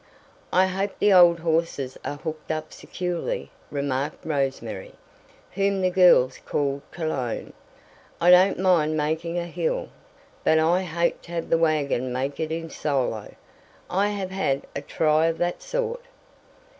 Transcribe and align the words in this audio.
"I 0.51 0.65
hope 0.65 0.97
the 0.97 1.13
old 1.13 1.41
horses 1.41 1.95
are 2.03 2.15
hooked 2.15 2.49
up 2.49 2.73
securely," 2.73 3.51
remarked 3.69 4.25
Rose 4.25 4.59
Mary, 4.59 4.93
whom 5.51 5.79
the 5.81 5.91
girls 5.91 6.39
called 6.43 6.81
Cologne. 6.89 7.53
"I 8.19 8.31
don't 8.31 8.57
mind 8.57 8.97
making 8.97 9.37
a 9.37 9.45
hill, 9.45 9.89
but 10.43 10.57
I 10.57 10.81
hate 10.81 11.21
to 11.21 11.33
have 11.33 11.51
the 11.51 11.57
wagon 11.59 12.11
make 12.11 12.39
it 12.39 12.51
in 12.51 12.71
solo. 12.71 13.35
I 13.91 14.07
have 14.07 14.31
had 14.31 14.65
a 14.75 14.81
try 14.81 15.27
of 15.27 15.37
that 15.37 15.61
sort." 15.61 16.01